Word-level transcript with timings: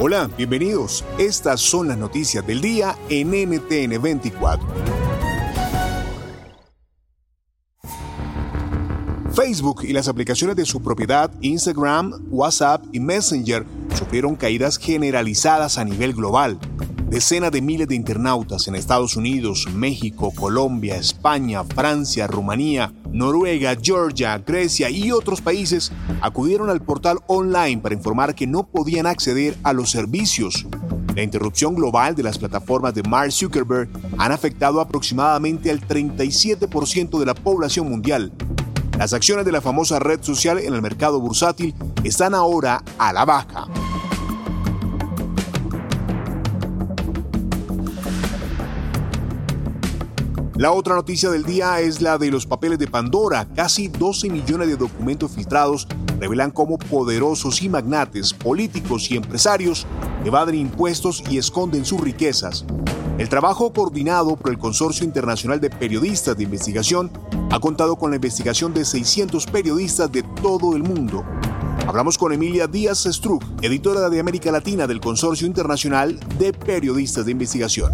Hola, 0.00 0.30
bienvenidos. 0.36 1.04
Estas 1.18 1.60
son 1.60 1.88
las 1.88 1.98
noticias 1.98 2.46
del 2.46 2.60
día 2.60 2.96
en 3.08 3.30
NTN 3.30 4.00
24. 4.00 4.64
Facebook 9.32 9.82
y 9.82 9.92
las 9.92 10.06
aplicaciones 10.06 10.54
de 10.54 10.66
su 10.66 10.80
propiedad, 10.80 11.32
Instagram, 11.40 12.12
WhatsApp 12.30 12.84
y 12.92 13.00
Messenger, 13.00 13.66
sufrieron 13.92 14.36
caídas 14.36 14.78
generalizadas 14.78 15.78
a 15.78 15.84
nivel 15.84 16.14
global. 16.14 16.60
Decenas 17.08 17.50
de 17.52 17.62
miles 17.62 17.88
de 17.88 17.94
internautas 17.94 18.68
en 18.68 18.74
Estados 18.74 19.16
Unidos, 19.16 19.66
México, 19.74 20.30
Colombia, 20.30 20.96
España, 20.96 21.64
Francia, 21.64 22.26
Rumanía, 22.26 22.92
Noruega, 23.10 23.74
Georgia, 23.80 24.36
Grecia 24.46 24.90
y 24.90 25.10
otros 25.10 25.40
países 25.40 25.90
acudieron 26.20 26.68
al 26.68 26.82
portal 26.82 27.20
online 27.26 27.80
para 27.80 27.94
informar 27.94 28.34
que 28.34 28.46
no 28.46 28.64
podían 28.64 29.06
acceder 29.06 29.56
a 29.62 29.72
los 29.72 29.90
servicios. 29.90 30.66
La 31.16 31.22
interrupción 31.22 31.74
global 31.74 32.14
de 32.14 32.24
las 32.24 32.36
plataformas 32.36 32.92
de 32.92 33.02
Mark 33.02 33.32
Zuckerberg 33.32 33.88
han 34.18 34.30
afectado 34.30 34.78
aproximadamente 34.78 35.70
al 35.70 35.80
37% 35.80 37.18
de 37.18 37.26
la 37.26 37.34
población 37.34 37.88
mundial. 37.88 38.32
Las 38.98 39.14
acciones 39.14 39.46
de 39.46 39.52
la 39.52 39.62
famosa 39.62 39.98
red 39.98 40.22
social 40.22 40.58
en 40.58 40.74
el 40.74 40.82
mercado 40.82 41.20
bursátil 41.20 41.74
están 42.04 42.34
ahora 42.34 42.84
a 42.98 43.14
la 43.14 43.24
baja. 43.24 43.66
La 50.58 50.72
otra 50.72 50.96
noticia 50.96 51.30
del 51.30 51.44
día 51.44 51.78
es 51.78 52.00
la 52.00 52.18
de 52.18 52.32
los 52.32 52.44
papeles 52.44 52.80
de 52.80 52.88
Pandora. 52.88 53.46
Casi 53.54 53.86
12 53.86 54.28
millones 54.28 54.66
de 54.66 54.76
documentos 54.76 55.30
filtrados 55.30 55.86
revelan 56.18 56.50
cómo 56.50 56.78
poderosos 56.78 57.62
y 57.62 57.68
magnates, 57.68 58.34
políticos 58.34 59.08
y 59.08 59.16
empresarios 59.16 59.86
evaden 60.24 60.56
impuestos 60.56 61.22
y 61.30 61.38
esconden 61.38 61.84
sus 61.84 62.00
riquezas. 62.00 62.64
El 63.18 63.28
trabajo 63.28 63.72
coordinado 63.72 64.34
por 64.34 64.50
el 64.50 64.58
Consorcio 64.58 65.04
Internacional 65.04 65.60
de 65.60 65.70
Periodistas 65.70 66.36
de 66.36 66.42
Investigación 66.42 67.12
ha 67.52 67.60
contado 67.60 67.94
con 67.94 68.10
la 68.10 68.16
investigación 68.16 68.74
de 68.74 68.84
600 68.84 69.46
periodistas 69.46 70.10
de 70.10 70.24
todo 70.42 70.74
el 70.74 70.82
mundo. 70.82 71.24
Hablamos 71.86 72.18
con 72.18 72.32
Emilia 72.32 72.66
Díaz 72.66 73.04
Struck, 73.04 73.44
editora 73.62 74.10
de 74.10 74.18
América 74.18 74.50
Latina 74.50 74.88
del 74.88 74.98
Consorcio 74.98 75.46
Internacional 75.46 76.18
de 76.36 76.52
Periodistas 76.52 77.26
de 77.26 77.30
Investigación 77.30 77.92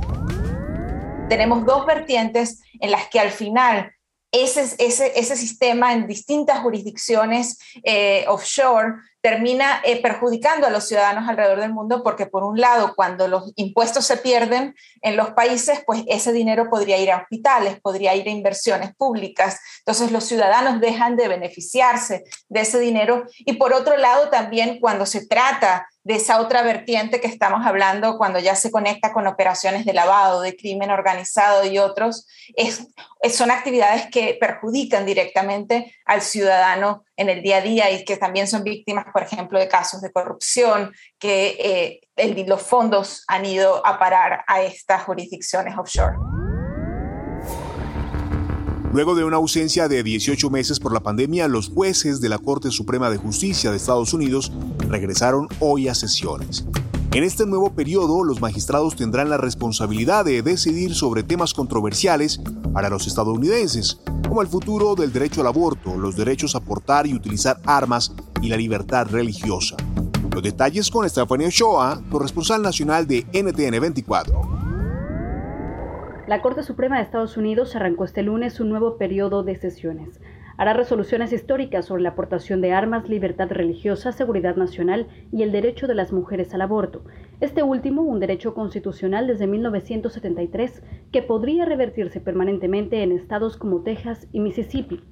tenemos 1.28 1.64
dos 1.64 1.86
vertientes 1.86 2.62
en 2.80 2.90
las 2.90 3.08
que 3.08 3.20
al 3.20 3.30
final 3.30 3.92
ese, 4.32 4.62
ese, 4.78 5.18
ese 5.18 5.36
sistema 5.36 5.92
en 5.92 6.06
distintas 6.06 6.60
jurisdicciones 6.60 7.58
eh, 7.84 8.24
offshore 8.28 8.94
termina 9.24 9.80
eh, 9.84 10.02
perjudicando 10.02 10.66
a 10.66 10.70
los 10.70 10.86
ciudadanos 10.86 11.26
alrededor 11.26 11.60
del 11.60 11.72
mundo 11.72 12.02
porque 12.02 12.26
por 12.26 12.44
un 12.44 12.60
lado 12.60 12.92
cuando 12.94 13.26
los 13.26 13.54
impuestos 13.56 14.04
se 14.04 14.18
pierden 14.18 14.74
en 15.00 15.16
los 15.16 15.30
países 15.30 15.82
pues 15.86 16.04
ese 16.08 16.30
dinero 16.34 16.68
podría 16.68 16.98
ir 16.98 17.10
a 17.10 17.22
hospitales, 17.22 17.80
podría 17.80 18.14
ir 18.14 18.28
a 18.28 18.30
inversiones 18.30 18.94
públicas, 18.94 19.60
entonces 19.78 20.12
los 20.12 20.24
ciudadanos 20.24 20.78
dejan 20.78 21.16
de 21.16 21.28
beneficiarse 21.28 22.24
de 22.50 22.60
ese 22.60 22.78
dinero. 22.78 23.24
Y 23.38 23.54
por 23.54 23.72
otro 23.72 23.96
lado 23.96 24.28
también 24.28 24.78
cuando 24.78 25.06
se 25.06 25.26
trata 25.26 25.88
de 26.04 26.16
esa 26.16 26.38
otra 26.38 26.60
vertiente 26.60 27.18
que 27.18 27.26
estamos 27.26 27.66
hablando 27.66 28.18
cuando 28.18 28.38
ya 28.38 28.54
se 28.54 28.70
conecta 28.70 29.14
con 29.14 29.26
operaciones 29.26 29.86
de 29.86 29.94
lavado, 29.94 30.42
de 30.42 30.54
crimen 30.54 30.90
organizado 30.90 31.64
y 31.64 31.78
otros, 31.78 32.28
es, 32.56 32.88
son 33.32 33.50
actividades 33.50 34.08
que 34.10 34.36
perjudican 34.38 35.06
directamente 35.06 35.94
al 36.04 36.20
ciudadano 36.20 37.04
en 37.16 37.28
el 37.28 37.42
día 37.42 37.58
a 37.58 37.60
día 37.60 37.90
y 37.90 38.04
que 38.04 38.16
también 38.16 38.46
son 38.46 38.64
víctimas, 38.64 39.06
por 39.12 39.22
ejemplo, 39.22 39.58
de 39.58 39.68
casos 39.68 40.00
de 40.00 40.12
corrupción, 40.12 40.92
que 41.18 42.00
eh, 42.16 42.44
los 42.46 42.62
fondos 42.62 43.24
han 43.28 43.44
ido 43.46 43.86
a 43.86 43.98
parar 43.98 44.44
a 44.46 44.62
estas 44.62 45.02
jurisdicciones 45.02 45.76
offshore. 45.76 46.16
Luego 48.92 49.16
de 49.16 49.24
una 49.24 49.38
ausencia 49.38 49.88
de 49.88 50.04
18 50.04 50.50
meses 50.50 50.78
por 50.78 50.92
la 50.92 51.00
pandemia, 51.00 51.48
los 51.48 51.68
jueces 51.68 52.20
de 52.20 52.28
la 52.28 52.38
Corte 52.38 52.70
Suprema 52.70 53.10
de 53.10 53.16
Justicia 53.16 53.72
de 53.72 53.76
Estados 53.76 54.14
Unidos 54.14 54.52
regresaron 54.88 55.48
hoy 55.58 55.88
a 55.88 55.96
sesiones. 55.96 56.64
En 57.14 57.22
este 57.22 57.46
nuevo 57.46 57.70
periodo, 57.70 58.24
los 58.24 58.40
magistrados 58.40 58.96
tendrán 58.96 59.30
la 59.30 59.36
responsabilidad 59.36 60.24
de 60.24 60.42
decidir 60.42 60.96
sobre 60.96 61.22
temas 61.22 61.54
controversiales 61.54 62.40
para 62.72 62.88
los 62.88 63.06
estadounidenses, 63.06 64.00
como 64.26 64.42
el 64.42 64.48
futuro 64.48 64.96
del 64.96 65.12
derecho 65.12 65.40
al 65.40 65.46
aborto, 65.46 65.96
los 65.96 66.16
derechos 66.16 66.56
a 66.56 66.60
portar 66.60 67.06
y 67.06 67.14
utilizar 67.14 67.58
armas 67.66 68.12
y 68.42 68.48
la 68.48 68.56
libertad 68.56 69.06
religiosa. 69.08 69.76
Los 70.32 70.42
detalles 70.42 70.90
con 70.90 71.08
Stephanie 71.08 71.46
Ochoa, 71.46 72.02
corresponsal 72.10 72.62
nacional 72.62 73.06
de 73.06 73.24
NTN 73.32 73.80
24. 73.80 74.64
La 76.26 76.42
Corte 76.42 76.64
Suprema 76.64 76.96
de 76.96 77.04
Estados 77.04 77.36
Unidos 77.36 77.76
arrancó 77.76 78.06
este 78.06 78.24
lunes 78.24 78.58
un 78.58 78.70
nuevo 78.70 78.98
periodo 78.98 79.44
de 79.44 79.54
sesiones. 79.54 80.18
Hará 80.56 80.72
resoluciones 80.72 81.32
históricas 81.32 81.86
sobre 81.86 82.04
la 82.04 82.10
aportación 82.10 82.60
de 82.60 82.72
armas, 82.72 83.08
libertad 83.08 83.48
religiosa, 83.50 84.12
seguridad 84.12 84.54
nacional 84.54 85.08
y 85.32 85.42
el 85.42 85.50
derecho 85.50 85.88
de 85.88 85.96
las 85.96 86.12
mujeres 86.12 86.54
al 86.54 86.62
aborto. 86.62 87.02
Este 87.40 87.64
último, 87.64 88.02
un 88.02 88.20
derecho 88.20 88.54
constitucional 88.54 89.26
desde 89.26 89.48
1973 89.48 90.82
que 91.10 91.22
podría 91.22 91.64
revertirse 91.64 92.20
permanentemente 92.20 93.02
en 93.02 93.10
estados 93.10 93.56
como 93.56 93.82
Texas 93.82 94.28
y 94.30 94.38
Mississippi. 94.38 95.02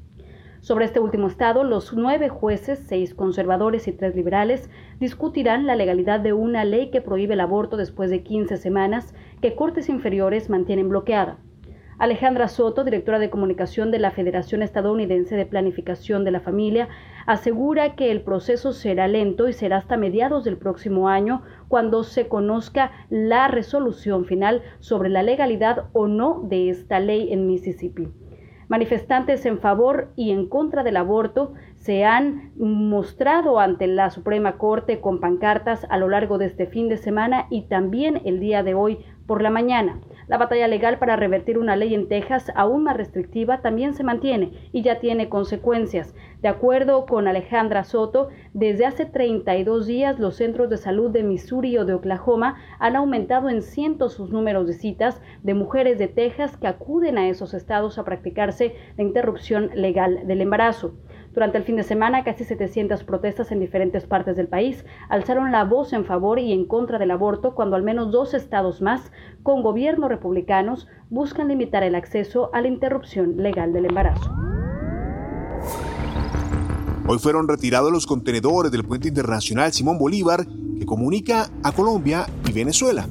Sobre 0.61 0.85
este 0.85 1.01
último 1.01 1.27
estado, 1.27 1.65
los 1.65 1.93
nueve 1.93 2.29
jueces, 2.29 2.79
seis 2.87 3.13
conservadores 3.13 3.89
y 3.89 3.93
tres 3.93 4.15
liberales, 4.15 4.71
discutirán 5.01 5.67
la 5.67 5.75
legalidad 5.75 6.21
de 6.21 6.35
una 6.35 6.65
ley 6.65 6.93
que 6.93 7.01
prohíbe 7.01 7.35
el 7.35 7.41
aborto 7.41 7.77
después 7.77 8.11
de 8.11 8.23
15 8.23 8.59
semanas 8.59 9.13
que 9.41 9.57
cortes 9.57 9.89
inferiores 9.89 10.51
mantienen 10.51 10.89
bloqueada. 10.89 11.39
Alejandra 11.99 12.49
Soto, 12.49 12.85
directora 12.85 13.19
de 13.19 13.31
comunicación 13.31 13.91
de 13.91 13.99
la 13.99 14.11
Federación 14.11 14.63
Estadounidense 14.63 15.37
de 15.37 15.47
Planificación 15.47 16.25
de 16.25 16.31
la 16.31 16.41
Familia, 16.41 16.89
asegura 17.27 17.95
que 17.95 18.11
el 18.11 18.23
proceso 18.23 18.73
será 18.73 19.09
lento 19.09 19.49
y 19.49 19.53
será 19.53 19.77
hasta 19.77 19.97
mediados 19.97 20.45
del 20.45 20.57
próximo 20.57 21.09
año 21.09 21.43
cuando 21.69 22.03
se 22.03 22.29
conozca 22.29 22.91
la 23.11 23.49
resolución 23.49 24.25
final 24.25 24.63
sobre 24.81 25.11
la 25.11 25.23
legalidad 25.23 25.87
o 25.93 26.09
no 26.09 26.41
de 26.45 26.71
esta 26.71 26.99
ley 26.99 27.33
en 27.33 27.47
Mississippi. 27.47 28.09
Manifestantes 28.69 29.45
en 29.45 29.59
favor 29.59 30.13
y 30.17 30.31
en 30.31 30.49
contra 30.49 30.83
del 30.83 30.97
aborto 30.97 31.53
se 31.75 32.07
han 32.07 32.53
mostrado 32.57 33.61
ante 33.61 33.87
la 33.87 34.09
Suprema 34.09 34.57
Corte 34.57 35.01
con 35.01 35.21
pancartas 35.21 35.87
a 35.91 35.99
lo 35.99 36.09
largo 36.09 36.39
de 36.39 36.47
este 36.47 36.67
fin 36.67 36.89
de 36.89 36.97
semana 36.97 37.49
y 37.51 37.69
también 37.69 38.23
el 38.25 38.41
día 38.41 38.63
de 38.63 38.73
hoy 38.73 39.05
por 39.27 39.43
la 39.43 39.51
mañana. 39.51 40.01
La 40.33 40.39
batalla 40.39 40.67
legal 40.67 40.99
para 40.99 41.15
revertir 41.15 41.59
una 41.59 41.77
ley 41.77 41.95
en 41.95 42.09
Texas 42.09 42.51
aún 42.55 42.85
más 42.85 42.97
restrictiva 42.97 43.61
también 43.61 43.93
se 43.93 44.03
mantiene 44.03 44.71
y 44.73 44.81
ya 44.81 44.99
tiene 44.99 45.29
consecuencias. 45.29 46.15
De 46.41 46.49
acuerdo 46.49 47.05
con 47.05 47.29
Alejandra 47.29 47.85
Soto, 47.85 48.31
desde 48.55 48.87
hace 48.87 49.05
32 49.05 49.87
días 49.87 50.19
los 50.19 50.37
centros 50.37 50.71
de 50.71 50.79
salud 50.79 51.11
de 51.11 51.23
Missouri 51.23 51.77
o 51.77 51.85
de 51.85 51.93
Oklahoma 51.93 52.57
han 52.79 52.97
aumentado 52.97 53.51
en 53.51 53.61
cientos 53.61 54.15
sus 54.15 54.31
números 54.31 54.67
de 54.67 54.73
citas 54.73 55.21
de 55.43 55.53
mujeres 55.53 55.99
de 55.99 56.09
Texas 56.09 56.57
que 56.57 56.67
acuden 56.67 57.19
a 57.19 57.29
esos 57.29 57.53
estados 57.53 57.99
a 57.99 58.05
practicarse 58.05 58.75
la 58.97 59.05
interrupción 59.05 59.71
legal 59.75 60.27
del 60.27 60.41
embarazo. 60.41 60.95
Durante 61.33 61.57
el 61.57 61.65
fin 61.65 61.77
de 61.77 61.83
semana, 61.83 62.25
casi 62.25 62.45
700 62.45 63.05
protestas 63.05 63.51
en 63.53 63.61
diferentes 63.61 64.05
partes 64.05 64.37
del 64.37 64.49
país 64.49 64.85
alzaron 65.09 65.51
la 65.51 65.65
voz 65.65 65.95
en 65.95 66.05
favor 66.05 66.39
y 66.39 66.53
en 66.53 66.67
contra 66.67 66.99
del 66.99 67.11
aborto 67.11 67.55
cuando 67.55 67.75
al 67.75 67.83
menos 67.83 68.11
dos 68.11 68.35
estados 68.35 68.83
más, 68.83 69.11
con 69.43 69.63
gobiernos 69.63 70.11
republicanos, 70.11 70.89
buscan 71.09 71.49
limitar 71.49 71.83
el 71.83 71.95
acceso 71.95 72.51
a 72.53 72.61
la 72.61 72.69
interrupción 72.69 73.39
legal 73.39 73.73
del 73.73 73.87
embarazo. 73.87 74.31
Hoy 77.07 77.19
fueron 77.19 77.49
retirados 77.49 77.91
los 77.91 78.07
contenedores 78.07 78.71
del 78.71 78.85
puente 78.85 79.09
internacional 79.09 79.73
Simón 79.73 79.99
Bolívar 79.99 80.47
que 80.79 80.87
comunica 80.87 81.49
a 81.63 81.73
Colombia 81.73 82.27
y 82.47 82.53
Venezuela. 82.53 83.07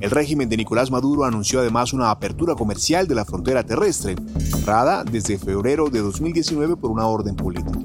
El 0.00 0.12
régimen 0.12 0.48
de 0.48 0.56
Nicolás 0.56 0.92
Maduro 0.92 1.24
anunció 1.24 1.58
además 1.58 1.92
una 1.92 2.12
apertura 2.12 2.54
comercial 2.54 3.08
de 3.08 3.16
la 3.16 3.24
frontera 3.24 3.64
terrestre, 3.64 4.14
cerrada 4.38 5.02
desde 5.02 5.38
febrero 5.38 5.90
de 5.90 5.98
2019 5.98 6.76
por 6.76 6.92
una 6.92 7.08
orden 7.08 7.34
política. 7.34 7.80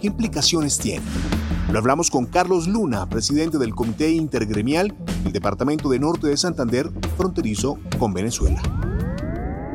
¿Qué 0.00 0.06
implicaciones 0.06 0.78
tiene? 0.78 1.04
Lo 1.72 1.80
hablamos 1.80 2.10
con 2.10 2.26
Carlos 2.26 2.68
Luna, 2.68 3.08
presidente 3.08 3.58
del 3.58 3.74
Comité 3.74 4.10
Intergremial 4.10 4.94
del 5.24 5.32
Departamento 5.32 5.88
de 5.88 5.98
Norte 5.98 6.28
de 6.28 6.36
Santander, 6.36 6.88
fronterizo 7.16 7.76
con 7.98 8.14
Venezuela. 8.14 8.62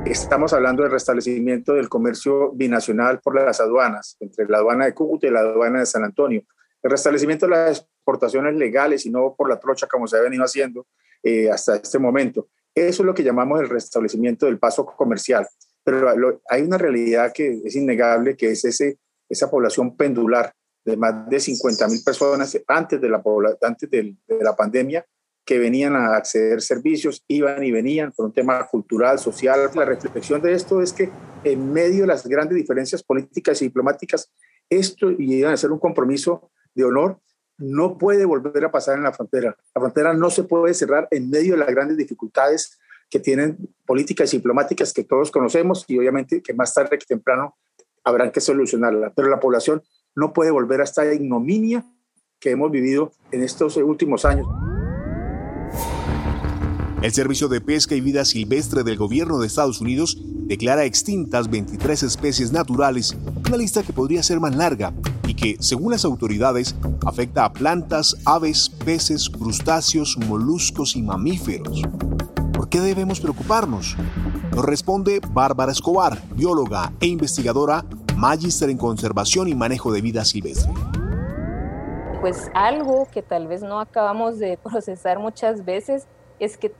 Estamos 0.06 0.54
hablando 0.54 0.84
del 0.84 0.92
restablecimiento 0.94 1.74
del 1.74 1.90
comercio 1.90 2.54
binacional 2.54 3.20
por 3.20 3.36
las 3.36 3.60
aduanas, 3.60 4.16
entre 4.22 4.48
la 4.48 4.60
aduana 4.60 4.86
de 4.86 4.94
Cúcuta 4.94 5.28
y 5.28 5.32
la 5.32 5.42
aduana 5.42 5.80
de 5.80 5.86
San 5.86 6.06
Antonio. 6.06 6.44
El 6.82 6.92
restablecimiento 6.92 7.46
de 7.46 7.52
las 7.52 7.80
exportaciones 7.80 8.56
legales 8.56 9.06
y 9.06 9.10
no 9.10 9.36
por 9.38 9.50
la 9.50 9.60
trocha 9.60 9.86
como 9.88 10.08
se 10.08 10.16
ha 10.16 10.22
venido 10.22 10.46
haciendo 10.46 10.88
eh, 11.24 11.50
hasta 11.50 11.76
este 11.78 12.00
momento. 12.00 12.48
Eso 12.74 13.02
es 13.02 13.06
lo 13.06 13.14
que 13.14 13.24
llamamos 13.24 13.60
el 13.60 13.70
restablecimiento 13.70 14.46
del 14.46 14.60
paso 14.60 14.86
comercial. 14.86 15.48
Pero 15.84 16.42
hay 16.50 16.62
una 16.62 16.78
realidad 16.78 17.32
que 17.34 17.62
es 17.64 17.76
innegable, 17.76 18.36
que 18.36 18.52
es 18.52 18.66
ese, 18.66 19.00
esa 19.30 19.50
población 19.50 19.96
pendular 19.96 20.54
de 20.88 20.96
más 20.96 21.30
de 21.30 21.40
50 21.40 21.88
mil 21.90 22.04
personas 22.04 22.58
antes, 22.68 23.02
de 23.02 23.10
la, 23.10 24.56
pandemia 24.56 25.06
que 25.44 25.60
venían 25.60 25.96
a 25.96 26.16
acceder 26.16 26.62
servicios, 26.62 27.24
iban 27.28 27.64
y 27.64 27.72
venían 27.72 28.12
por 28.12 28.26
un 28.26 28.34
tema 28.34 28.66
cultural, 28.68 29.18
social. 29.18 29.70
La 29.76 29.86
reflexión 29.86 30.42
de 30.42 30.54
esto 30.54 30.82
es 30.82 30.94
que 30.94 31.10
en 31.44 31.72
medio 31.72 32.02
de 32.02 32.08
las 32.08 32.26
grandes 32.28 32.58
diferencias 32.58 33.04
políticas 33.04 33.62
y 33.62 33.66
diplomáticas, 33.66 34.32
esto 34.70 35.10
iba 35.12 35.52
a 35.52 35.58
ser 35.58 35.72
un 35.72 35.80
compromiso 35.80 36.52
de 36.74 36.84
honor 36.84 37.20
no 37.58 37.98
puede 37.98 38.26
volver 38.26 38.64
a 38.66 38.72
pasar 38.72 38.98
en 38.98 39.04
la 39.04 39.14
frontera. 39.14 39.56
La 39.74 39.82
frontera 39.82 40.14
no 40.14 40.30
se 40.30 40.44
puede 40.44 40.74
cerrar 40.74 41.08
en 41.12 41.30
medio 41.30 41.54
de 41.54 41.60
las 41.60 41.70
grandes 41.70 41.98
dificultades 41.98 42.78
que 43.10 43.20
tienen 43.20 43.58
políticas 43.86 44.34
y 44.34 44.38
diplomáticas 44.38 44.94
que 44.94 45.04
todos 45.04 45.32
conocemos 45.32 45.86
y 45.88 45.98
obviamente 45.98 46.42
que 46.42 46.54
más 46.54 46.74
tarde 46.74 46.98
que 46.98 47.06
temprano 47.06 47.58
habrán 48.04 48.32
que 48.32 48.42
solucionarla. 48.42 49.14
Pero 49.16 49.30
la 49.30 49.40
población 49.40 49.82
no 50.16 50.34
puede 50.34 50.52
volver 50.52 50.82
a 50.82 50.84
esta 50.84 51.12
ignominia 51.14 51.86
que 52.40 52.52
hemos 52.52 52.72
vivido 52.72 53.12
en 53.32 53.44
estos 53.44 53.78
últimos 53.78 54.26
años. 54.26 54.48
El 57.02 57.12
Servicio 57.12 57.48
de 57.48 57.62
Pesca 57.62 57.96
y 57.96 58.02
Vida 58.02 58.26
Silvestre 58.26 58.84
del 58.84 58.98
Gobierno 58.98 59.40
de 59.40 59.48
Estados 59.48 59.82
Unidos 59.82 60.18
declara 60.48 60.86
extintas 60.86 61.50
23 61.50 62.04
especies 62.04 62.52
naturales, 62.52 63.16
una 63.48 63.58
lista 63.58 63.84
que 63.84 63.94
podría 63.94 64.24
ser 64.24 64.40
más 64.40 64.56
larga 64.56 64.94
que, 65.38 65.56
según 65.62 65.92
las 65.92 66.04
autoridades, 66.04 66.76
afecta 67.06 67.46
a 67.46 67.54
plantas, 67.54 68.18
aves, 68.26 68.70
peces, 68.70 69.30
crustáceos, 69.30 70.18
moluscos 70.28 70.98
y 70.98 71.02
mamíferos. 71.02 71.82
¿Por 72.52 72.68
qué 72.68 72.82
debemos 72.82 73.22
preocuparnos? 73.22 73.96
Nos 74.54 74.66
responde 74.66 75.22
Bárbara 75.32 75.72
Escobar, 75.72 76.22
bióloga 76.34 76.92
e 77.00 77.06
investigadora, 77.06 77.86
magíster 78.16 78.70
en 78.70 78.78
conservación 78.78 79.48
y 79.48 79.56
manejo 79.56 79.94
de 79.94 80.02
vida 80.02 80.26
silvestre. 80.26 80.74
Pues 82.20 82.50
algo 82.56 83.08
que 83.14 83.22
tal 83.22 83.48
vez 83.48 83.62
no 83.62 83.80
acabamos 83.80 84.40
de 84.40 84.58
procesar 84.64 85.20
muchas 85.20 85.64
veces 85.64 86.08
es 86.40 86.58
que 86.58 86.74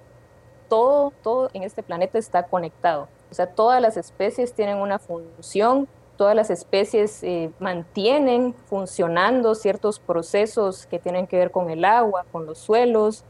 todo, 0.68 1.14
todo 1.22 1.50
en 1.54 1.64
este 1.64 1.84
planeta 1.84 2.18
está 2.18 2.48
conectado. 2.48 3.08
O 3.30 3.34
sea, 3.34 3.48
todas 3.48 3.82
las 3.82 3.98
especies 3.98 4.54
tienen 4.54 4.78
una 4.78 5.00
función, 5.00 5.88
todas 6.18 6.36
las 6.36 6.50
especies 6.50 7.24
eh, 7.24 7.52
mantienen 7.60 8.54
funcionando 8.66 9.56
ciertos 9.56 10.00
procesos 10.00 10.88
que 10.88 11.00
tienen 11.00 11.28
que 11.28 11.38
ver 11.38 11.52
con 11.52 11.70
el 11.70 11.86
agua, 11.86 12.26
con 12.32 12.46
los 12.46 12.58
suelos, 12.58 13.24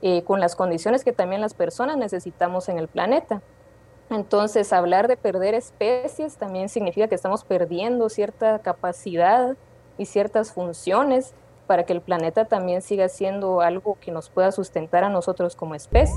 eh, 0.00 0.22
con 0.22 0.40
las 0.40 0.54
condiciones 0.54 1.04
que 1.04 1.12
también 1.12 1.40
las 1.40 1.54
personas 1.54 1.96
necesitamos 1.96 2.68
en 2.68 2.78
el 2.78 2.88
planeta. 2.88 3.42
Entonces, 4.10 4.72
hablar 4.72 5.08
de 5.08 5.16
perder 5.16 5.54
especies 5.54 6.36
también 6.36 6.68
significa 6.68 7.08
que 7.08 7.14
estamos 7.14 7.44
perdiendo 7.44 8.08
cierta 8.08 8.60
capacidad 8.60 9.56
y 9.98 10.06
ciertas 10.06 10.52
funciones 10.52 11.34
para 11.66 11.84
que 11.84 11.92
el 11.92 12.00
planeta 12.00 12.46
también 12.46 12.80
siga 12.80 13.08
siendo 13.08 13.60
algo 13.60 13.98
que 14.00 14.10
nos 14.10 14.30
pueda 14.30 14.52
sustentar 14.52 15.04
a 15.04 15.10
nosotros 15.10 15.54
como 15.56 15.74
especie. 15.74 16.16